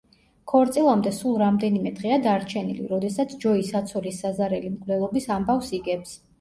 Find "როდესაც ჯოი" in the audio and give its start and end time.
2.95-3.69